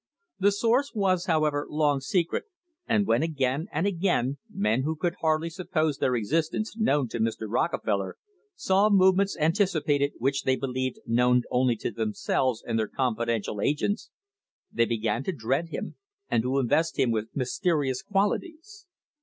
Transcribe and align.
The 0.39 0.51
source 0.51 0.95
was, 0.95 1.27
however, 1.27 1.67
long 1.69 1.99
secret, 1.99 2.45
and 2.87 3.05
when 3.05 3.21
again 3.21 3.67
and 3.71 3.85
again 3.85 4.39
men 4.49 4.81
who 4.81 4.95
could 4.95 5.13
hardly 5.21 5.51
suppose 5.51 5.99
their 5.99 6.15
existence 6.15 6.75
known 6.75 7.07
to 7.09 7.19
Mr. 7.19 7.45
Rockefeller 7.47 8.17
saw 8.55 8.89
movements 8.89 9.37
anticipated 9.37 10.13
which 10.17 10.41
they 10.41 10.55
believed 10.55 10.97
known 11.05 11.43
only 11.51 11.75
to 11.75 11.91
themselves 11.91 12.63
and 12.65 12.79
their 12.79 12.87
confidential 12.87 13.61
agents, 13.61 14.09
they 14.71 14.85
began 14.85 15.23
to 15.23 15.31
dread 15.31 15.67
him 15.69 15.97
and 16.31 16.41
to 16.41 16.57
invest 16.57 16.97
him 16.97 17.11
with 17.11 17.35
mysterious 17.35 18.01
qualities. 18.01 18.87